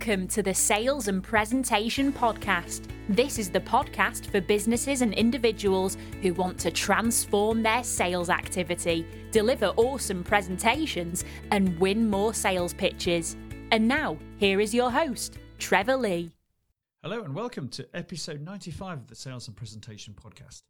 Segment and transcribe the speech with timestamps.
[0.00, 2.88] Welcome to the Sales and Presentation Podcast.
[3.10, 9.06] This is the podcast for businesses and individuals who want to transform their sales activity,
[9.30, 13.36] deliver awesome presentations, and win more sales pitches.
[13.72, 16.30] And now, here is your host, Trevor Lee.
[17.02, 20.62] Hello, and welcome to episode 95 of the Sales and Presentation Podcast.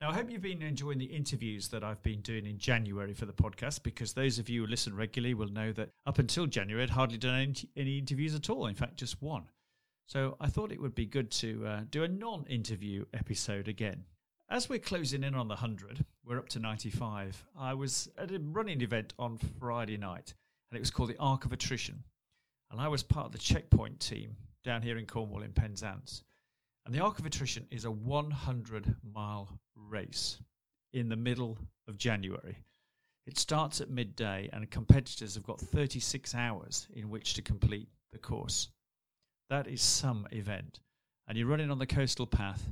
[0.00, 3.26] Now, I hope you've been enjoying the interviews that I've been doing in January for
[3.26, 6.84] the podcast because those of you who listen regularly will know that up until January,
[6.84, 8.66] I'd hardly done any, interviews at all.
[8.66, 9.42] In fact, just one.
[10.06, 14.04] So I thought it would be good to uh, do a non interview episode again.
[14.48, 17.44] As we're closing in on the 100, we're up to 95.
[17.58, 20.32] I was at a running event on Friday night
[20.70, 22.04] and it was called the Arc of Attrition.
[22.70, 26.22] And I was part of the checkpoint team down here in Cornwall in Penzance.
[26.88, 30.38] And the Arc of Attrition is a 100 mile race
[30.94, 32.64] in the middle of January.
[33.26, 38.18] It starts at midday, and competitors have got 36 hours in which to complete the
[38.18, 38.68] course.
[39.50, 40.80] That is some event.
[41.26, 42.66] And you're running on the coastal path,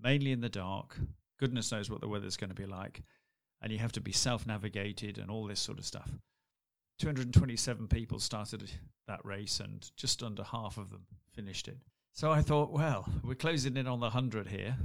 [0.00, 0.96] mainly in the dark.
[1.38, 3.02] Goodness knows what the weather's going to be like.
[3.60, 6.10] And you have to be self navigated and all this sort of stuff.
[7.00, 8.70] 227 people started
[9.06, 11.76] that race, and just under half of them finished it.
[12.18, 14.76] So I thought, well, we're closing in on the 100 here.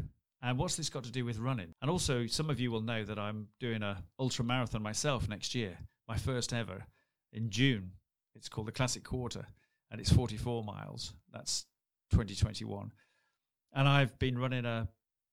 [0.44, 1.74] And what's this got to do with running?
[1.82, 5.56] And also, some of you will know that I'm doing a ultra marathon myself next
[5.56, 5.76] year,
[6.08, 6.86] my first ever
[7.32, 7.94] in June.
[8.36, 9.48] It's called the Classic Quarter,
[9.90, 11.16] and it's 44 miles.
[11.32, 11.66] That's
[12.12, 12.92] 2021.
[13.74, 14.88] And I've been running a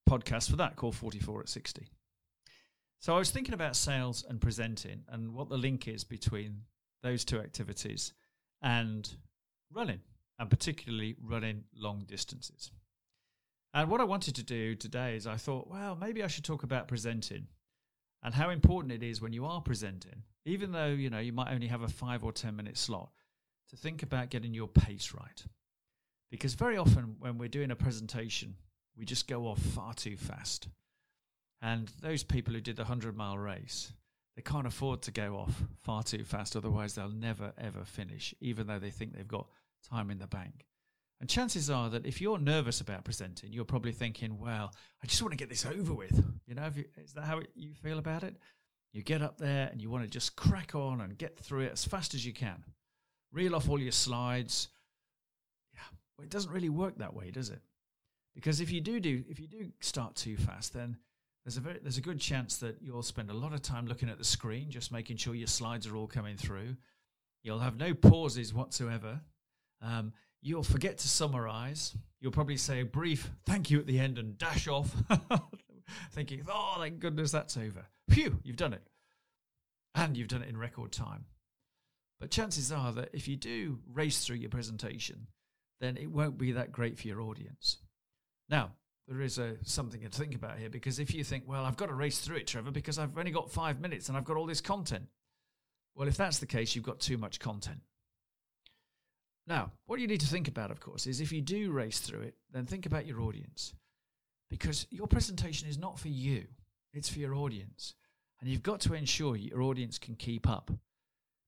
[0.09, 1.87] podcast for that called 44 at 60.
[3.01, 6.63] So I was thinking about sales and presenting and what the link is between
[7.03, 8.15] those two activities
[8.63, 9.07] and
[9.71, 10.01] running
[10.41, 12.73] and particularly running long distances.
[13.75, 16.63] And what I wanted to do today is I thought, well, maybe I should talk
[16.63, 17.47] about presenting
[18.23, 21.53] and how important it is when you are presenting, even though, you know, you might
[21.53, 23.11] only have a 5 or 10 minute slot,
[23.69, 25.45] to think about getting your pace right.
[26.31, 28.57] Because very often when we're doing a presentation,
[28.97, 30.69] we just go off far too fast.
[31.61, 33.93] And those people who did the 100 mile race,
[34.37, 38.67] they can't afford to go off far too fast, otherwise, they'll never ever finish, even
[38.67, 39.47] though they think they've got
[39.89, 40.67] time in the bank.
[41.21, 45.21] And chances are that if you're nervous about presenting, you're probably thinking, well, I just
[45.21, 46.25] want to get this over with.
[46.47, 48.37] You know, you, is that how you feel about it?
[48.93, 51.73] You get up there and you want to just crack on and get through it
[51.73, 52.65] as fast as you can.
[53.33, 54.69] Reel off all your slides.
[55.75, 55.81] Yeah,
[56.17, 57.61] well, it doesn't really work that way, does it?
[58.35, 60.97] Because if you do do if you do start too fast, then
[61.45, 64.09] there's a very, there's a good chance that you'll spend a lot of time looking
[64.09, 66.77] at the screen, just making sure your slides are all coming through.
[67.43, 69.21] You'll have no pauses whatsoever
[69.83, 71.97] um, you'll forget to summarize.
[72.21, 74.95] You'll probably say a brief thank you at the end and dash off,
[76.13, 77.87] thinking, oh, thank goodness that's over.
[78.11, 78.83] Phew, you've done it.
[79.95, 81.25] And you've done it in record time.
[82.21, 85.27] But chances are that if you do race through your presentation,
[85.81, 87.79] then it won't be that great for your audience.
[88.49, 88.73] Now,
[89.09, 91.87] there is a, something to think about here because if you think, well, I've got
[91.87, 94.47] to race through it, Trevor, because I've only got five minutes and I've got all
[94.47, 95.07] this content.
[95.97, 97.81] Well, if that's the case, you've got too much content.
[99.51, 102.21] Now, what you need to think about, of course, is if you do race through
[102.21, 103.75] it, then think about your audience.
[104.49, 106.45] Because your presentation is not for you,
[106.95, 107.95] it's for your audience.
[108.41, 110.71] And you've got to ensure your audience can keep up.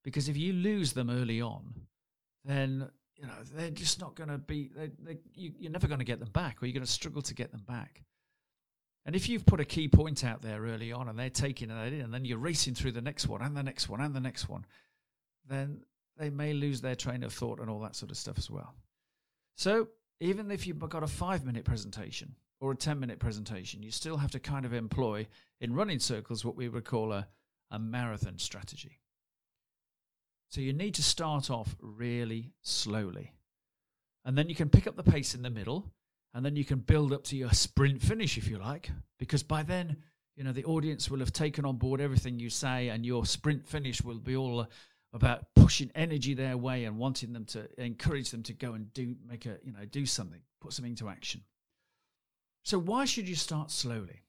[0.03, 1.75] Because if you lose them early on,
[2.45, 4.73] then you know they're just not going to be.
[4.77, 7.23] They, they, you, you're never going to get them back, or you're going to struggle
[7.23, 8.03] to get them back.
[9.07, 11.93] And if you've put a key point out there early on, and they're taking it
[11.93, 14.21] in, and then you're racing through the next one, and the next one, and the
[14.21, 14.67] next one,
[15.49, 15.83] then
[16.22, 18.77] they may lose their train of thought and all that sort of stuff as well.
[19.56, 19.88] So,
[20.21, 24.19] even if you've got a five minute presentation or a 10 minute presentation, you still
[24.19, 25.27] have to kind of employ,
[25.61, 27.27] in running circles, what we would call a,
[27.72, 29.00] a marathon strategy.
[30.49, 33.32] So, you need to start off really slowly.
[34.25, 35.91] And then you can pick up the pace in the middle,
[36.34, 39.64] and then you can build up to your sprint finish, if you like, because by
[39.64, 39.97] then,
[40.37, 43.67] you know, the audience will have taken on board everything you say, and your sprint
[43.67, 44.69] finish will be all
[45.12, 49.14] about pushing energy their way and wanting them to encourage them to go and do
[49.29, 51.43] make a you know do something put something into action.
[52.62, 54.23] So why should you start slowly?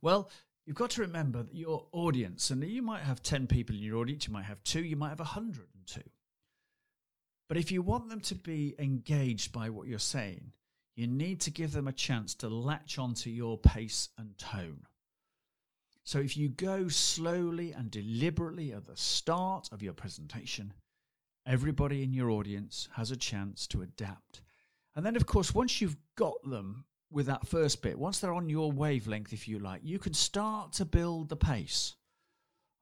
[0.00, 0.30] Well
[0.66, 3.98] you've got to remember that your audience and you might have 10 people in your
[3.98, 6.00] audience you might have two you might have 102
[7.48, 10.52] but if you want them to be engaged by what you're saying
[10.96, 14.82] you need to give them a chance to latch onto your pace and tone
[16.06, 20.72] so if you go slowly and deliberately at the start of your presentation,
[21.44, 24.40] everybody in your audience has a chance to adapt.
[24.94, 28.48] And then, of course, once you've got them with that first bit, once they're on
[28.48, 31.96] your wavelength, if you like, you can start to build the pace.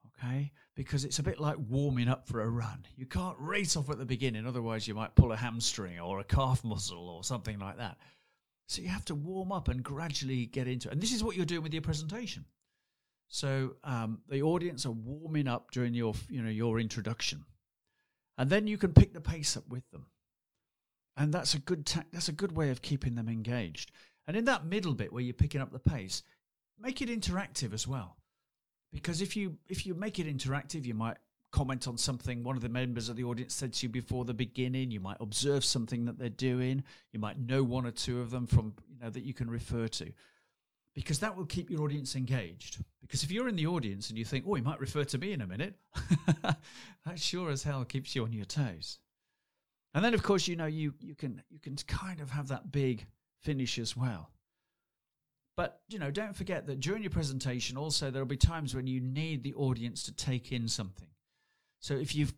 [0.07, 2.85] Okay, because it's a bit like warming up for a run.
[2.95, 6.25] You can't race off at the beginning, otherwise, you might pull a hamstring or a
[6.25, 7.97] calf muscle or something like that.
[8.67, 10.93] So you have to warm up and gradually get into it.
[10.93, 12.45] And this is what you're doing with your presentation.
[13.29, 17.45] So um, the audience are warming up during your, you know, your introduction,
[18.39, 20.07] and then you can pick the pace up with them,
[21.17, 23.91] and that's a good ta- that's a good way of keeping them engaged.
[24.27, 26.23] And in that middle bit where you're picking up the pace,
[26.79, 28.17] make it interactive as well,
[28.93, 31.17] because if you if you make it interactive, you might
[31.51, 34.35] comment on something one of the members of the audience said to you before the
[34.35, 34.91] beginning.
[34.91, 36.83] You might observe something that they're doing.
[37.13, 39.87] You might know one or two of them from you know that you can refer
[39.89, 40.13] to,
[40.95, 42.83] because that will keep your audience engaged.
[43.01, 45.33] Because if you're in the audience and you think, "Oh, he might refer to me
[45.33, 45.75] in a minute,"
[46.43, 46.59] that
[47.17, 48.99] sure as hell keeps you on your toes.
[49.93, 52.73] And then, of course, you know you you can you can kind of have that
[52.73, 53.07] big
[53.43, 54.31] finish as well.
[55.57, 58.87] But you know, don't forget that during your presentation, also there will be times when
[58.87, 61.09] you need the audience to take in something.
[61.81, 62.35] So if you've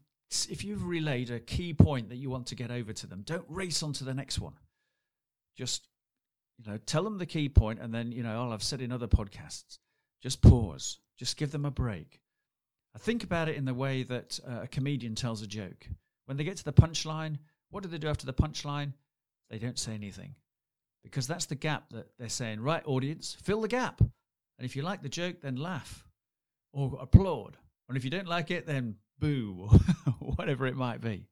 [0.50, 3.46] if you've relayed a key point that you want to get over to them, don't
[3.48, 4.54] race on to the next one.
[5.56, 5.88] Just
[6.58, 8.92] you know, tell them the key point, and then you know, all I've said in
[8.92, 9.78] other podcasts,
[10.22, 12.20] just pause, just give them a break.
[12.94, 15.86] I think about it in the way that uh, a comedian tells a joke.
[16.24, 17.38] When they get to the punchline,
[17.70, 18.94] what do they do after the punchline?
[19.50, 20.34] They don't say anything
[21.06, 24.00] because that's the gap that they're saying, right, audience, fill the gap.
[24.00, 26.04] And if you like the joke, then laugh
[26.72, 27.56] or applaud.
[27.88, 29.68] And if you don't like it, then boo,
[30.20, 31.28] or whatever it might be.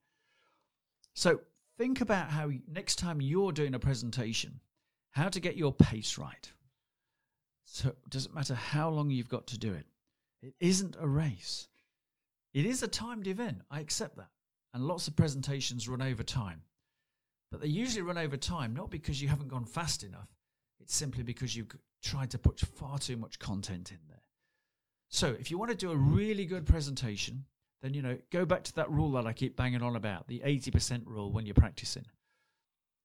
[1.15, 1.41] So
[1.77, 4.61] think about how next time you're doing a presentation,
[5.15, 6.53] how to get your pace right.
[7.65, 9.87] So it doesn't matter how long you've got to do it.
[10.43, 11.69] It isn't a race.
[12.53, 13.63] It is a timed event.
[13.71, 14.29] I accept that.
[14.75, 16.63] And lots of presentations run over time.
[17.51, 20.29] But they usually run over time, not because you haven't gone fast enough.
[20.81, 21.71] It's simply because you've
[22.03, 24.23] tried to put far too much content in there.
[25.09, 27.45] So if you want to do a really good presentation,
[27.83, 30.41] then you know go back to that rule that I keep banging on about, the
[30.41, 32.05] 80% rule when you're practicing.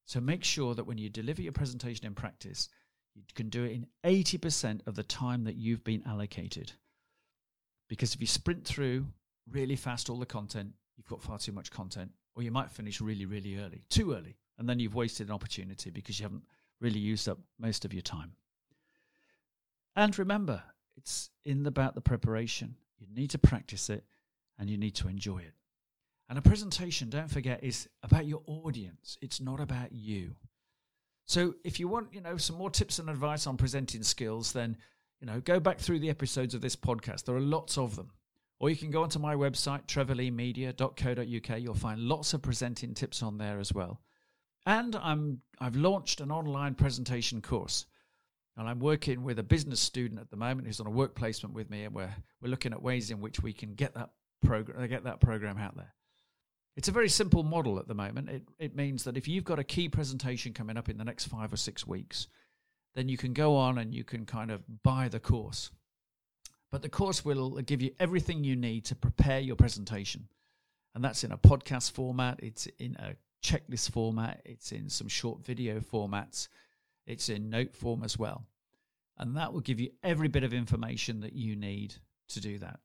[0.10, 2.68] So make sure that when you deliver your presentation in practice,
[3.14, 6.72] you can do it in 80% of the time that you've been allocated.
[7.88, 9.06] Because if you sprint through
[9.52, 13.00] really fast all the content, you've got far too much content, or you might finish
[13.00, 16.46] really, really early, too early, and then you've wasted an opportunity because you haven't
[16.82, 18.32] really used up most of your time.
[19.96, 20.64] And remember,
[20.98, 22.78] it's in the, about the preparation.
[22.98, 24.06] You need to practice it
[24.58, 25.54] and you need to enjoy it.
[26.30, 29.18] And a presentation, don't forget, is about your audience.
[29.20, 30.36] It's not about you.
[31.26, 34.78] So if you want, you know, some more tips and advice on presenting skills, then,
[35.20, 37.26] you know, go back through the episodes of this podcast.
[37.26, 38.12] There are lots of them.
[38.60, 41.62] Or you can go onto my website, trevorleemedia.co.uk.
[41.62, 44.02] You'll find lots of presenting tips on there as well.
[44.66, 47.86] And I'm I've launched an online presentation course.
[48.58, 51.56] And I'm working with a business student at the moment who's on a work placement
[51.56, 54.10] with me, and we're we're looking at ways in which we can get that
[54.44, 55.94] program get that program out there.
[56.80, 58.30] It's a very simple model at the moment.
[58.30, 61.26] It, it means that if you've got a key presentation coming up in the next
[61.26, 62.28] five or six weeks,
[62.96, 65.72] then you can go on and you can kind of buy the course.
[66.72, 70.30] But the course will give you everything you need to prepare your presentation.
[70.96, 73.16] And that's in a podcast format, it's in a
[73.46, 76.48] checklist format, it's in some short video formats,
[77.06, 78.46] it's in note form as well.
[79.18, 81.96] And that will give you every bit of information that you need
[82.30, 82.80] to do that.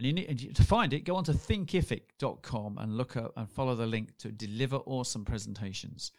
[0.00, 3.74] And you need to find it, go on to thinkific.com and look up and follow
[3.74, 6.12] the link to deliver awesome presentations.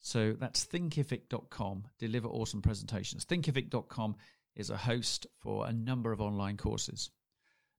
[0.00, 3.24] So that's thinkific.com, deliver awesome presentations.
[3.24, 4.16] Thinkific.com
[4.56, 7.10] is a host for a number of online courses.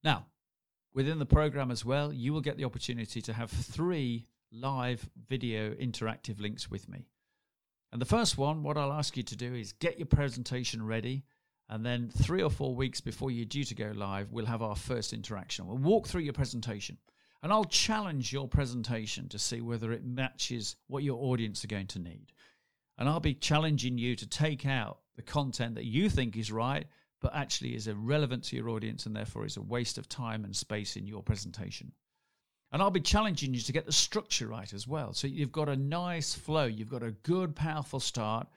[0.02, 0.28] Now,
[0.94, 5.72] within the program as well, you will get the opportunity to have three live video
[5.72, 7.10] interactive links with me.
[7.92, 11.26] And the first one, what I'll ask you to do is get your presentation ready
[11.70, 14.76] and then three or four weeks before you're due to go live, we'll have our
[14.76, 15.68] first interaction.
[15.68, 16.98] We'll walk through your presentation
[17.44, 21.88] and I'll challenge your presentation to see whether it matches what your audience are going
[21.88, 22.32] to need.
[22.98, 26.86] And I'll be challenging you to take out the content that you think is right,
[27.22, 30.56] but actually is irrelevant to your audience and therefore is a waste of time and
[30.56, 31.92] space in your presentation.
[32.72, 35.14] And I'll be challenging you to get the structure right as well.
[35.14, 38.48] So you've got a nice flow, you've got a good, powerful start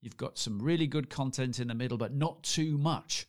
[0.00, 3.26] You've got some really good content in the middle, but not too much.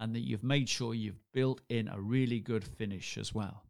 [0.00, 3.64] And that you've made sure you've built in a really good finish as well.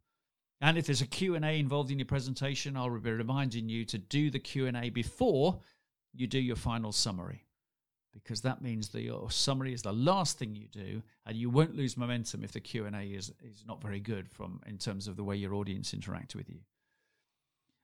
[0.63, 4.31] And if there's a Q&A involved in your presentation, I'll be reminding you to do
[4.31, 5.61] the Q&A before
[6.15, 7.45] you do your final summary.
[8.13, 11.75] Because that means that your summary is the last thing you do, and you won't
[11.75, 15.09] lose momentum if the Q and A is, is not very good from in terms
[15.09, 16.61] of the way your audience interact with you.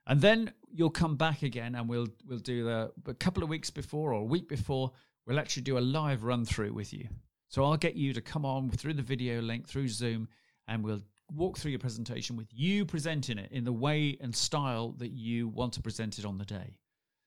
[0.08, 3.70] And then you'll come back again and we'll we'll do the a couple of weeks
[3.70, 4.90] before or a week before,
[5.26, 7.06] we'll actually do a live run through with you.
[7.48, 10.28] So I'll get you to come on through the video link through Zoom
[10.66, 11.02] and we'll
[11.34, 15.48] walk through your presentation with you presenting it in the way and style that you
[15.48, 16.78] want to present it on the day.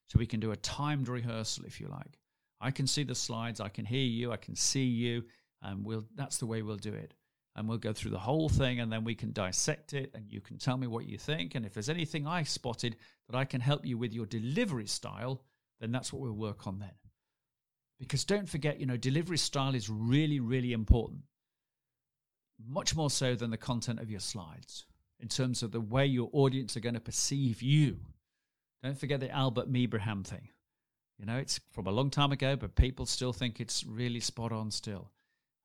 [0.08, 2.18] So we can do a timed rehearsal if you like.
[2.60, 5.24] I can see the slides, I can hear you, I can see you,
[5.62, 7.14] and we'll that's the way we'll do it.
[7.56, 10.40] And we'll go through the whole thing and then we can dissect it and you
[10.40, 11.54] can tell me what you think.
[11.54, 12.96] And if there's anything I spotted
[13.28, 15.44] that I can help you with your delivery style,
[15.82, 16.94] then that's what we'll work on then.
[18.00, 21.24] Because don't forget, you know, delivery style is really, really important
[22.68, 24.86] much more so than the content of your slides
[25.20, 27.98] in terms of the way your audience are going to perceive you.
[28.84, 30.50] Don't forget the Albert Mehrabian thing.
[31.20, 34.52] You know, it's from a long time ago, but people still think it's really spot
[34.52, 35.12] on still.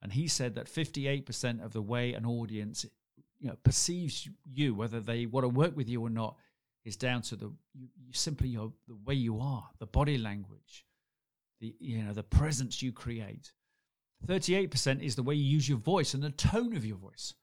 [0.06, 2.86] And he said that 58% of the way an audience
[3.40, 6.36] you know, perceives you, whether they want to work with you or not,
[6.84, 10.86] is down to the you, simply your, the way you are, the body language,
[11.60, 13.50] the you know the presence you create.
[14.24, 17.34] 38% is the way you use your voice and the tone of your voice.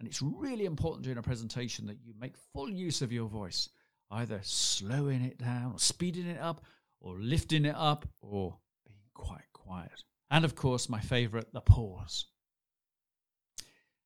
[0.00, 3.68] And it's really important during a presentation that you make full use of your voice,
[4.10, 6.64] either slowing it down or speeding it up
[7.00, 10.02] or lifting it up or being quite quiet.
[10.30, 12.26] And of course, my favorite, the pause.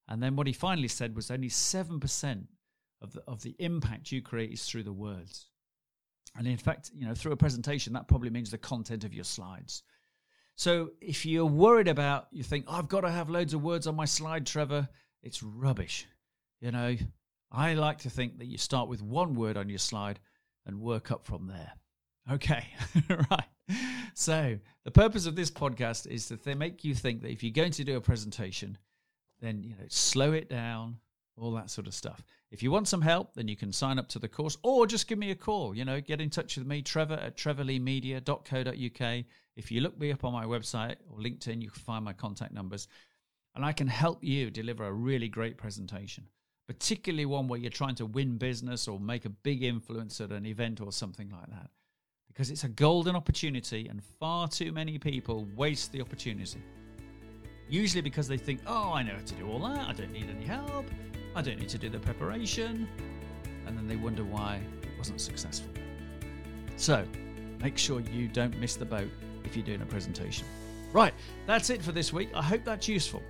[0.09, 2.45] And then what he finally said was only 7%
[3.01, 5.49] of the, of the impact you create is through the words.
[6.37, 9.25] And in fact, you know, through a presentation, that probably means the content of your
[9.25, 9.83] slides.
[10.57, 13.87] So if you're worried about, you think, oh, I've got to have loads of words
[13.87, 14.89] on my slide, Trevor,
[15.23, 16.07] it's rubbish.
[16.61, 16.97] You know,
[17.51, 20.21] I like to think that you start with one word on your slide
[20.67, 21.73] and work up from there.
[22.31, 22.67] Okay,
[23.31, 23.45] right.
[24.15, 27.53] So the purpose of this podcast is to th- make you think that if you're
[27.53, 28.77] going to do a presentation,
[29.41, 30.99] then you know slow it down,
[31.37, 32.23] all that sort of stuff.
[32.51, 35.09] If you want some help, then you can sign up to the course or just
[35.09, 35.75] give me a call.
[35.75, 39.25] You know, get in touch with me, Trevor at trevorleemedia.co.uk.
[39.57, 42.53] If you look me up on my website or LinkedIn, you can find my contact
[42.53, 42.89] numbers.
[43.55, 46.25] And I can help you deliver a really great presentation,
[46.67, 50.47] particularly one where you're trying to win business or make a big influence at an
[50.47, 51.71] event or something like that.
[52.33, 56.63] Because it's a golden opportunity, and far too many people waste the opportunity.
[57.69, 60.29] Usually because they think, oh, I know how to do all that, I don't need
[60.35, 60.87] any help,
[61.35, 62.89] I don't need to do the preparation,
[63.67, 65.71] and then they wonder why it wasn't successful.
[66.77, 67.05] So,
[67.61, 69.11] make sure you don't miss the boat
[69.45, 70.47] if you're doing a presentation.
[70.93, 71.15] Right,
[71.47, 72.31] that's it for this week.
[72.35, 73.23] I hope that's useful.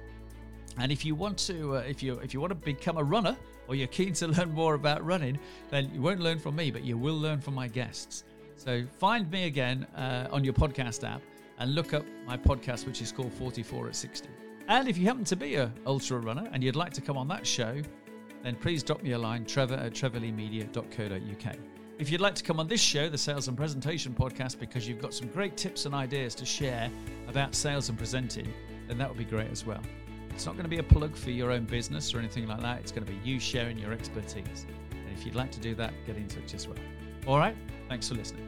[0.78, 3.36] And if you want to, uh, if you if you want to become a runner
[3.68, 5.38] or you're keen to learn more about running,
[5.70, 8.24] then you won't learn from me, but you will learn from my guests.
[8.62, 11.20] So find me again uh, on your podcast app
[11.58, 14.28] and look up my podcast, which is called 44 at 60.
[14.68, 17.26] And if you happen to be a ultra runner and you'd like to come on
[17.26, 17.82] that show,
[18.44, 21.56] then please drop me a line, trevor at trevorleemedia.co.uk.
[21.98, 25.02] If you'd like to come on this show, the Sales and Presentation Podcast, because you've
[25.02, 26.88] got some great tips and ideas to share
[27.26, 28.46] about sales and presenting,
[28.86, 29.82] then that would be great as well.
[30.30, 32.78] It's not going to be a plug for your own business or anything like that.
[32.78, 34.66] It's going to be you sharing your expertise.
[34.92, 36.78] And if you'd like to do that, get in touch as well.
[37.26, 37.56] All right.
[37.88, 38.46] Thanks for listening.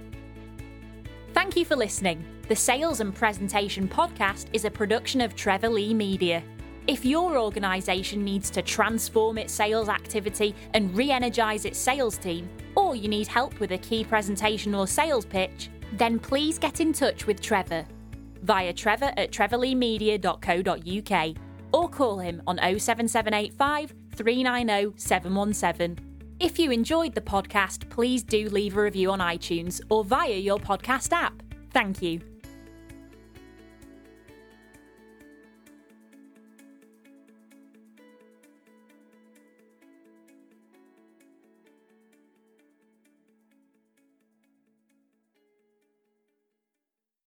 [1.33, 2.25] Thank you for listening.
[2.49, 6.43] The Sales and Presentation Podcast is a production of Trevor Lee Media.
[6.87, 12.49] If your organisation needs to transform its sales activity and re energise its sales team,
[12.77, 16.93] or you need help with a key presentation or sales pitch, then please get in
[16.93, 17.87] touch with Trevor
[18.45, 21.37] via trevor at trevorleemedia.co.uk
[21.73, 25.99] or call him on 07785 390 717.
[26.41, 30.59] If you enjoyed the podcast, please do leave a review on iTunes or via your
[30.59, 31.43] podcast app.
[31.73, 32.34] Thank you.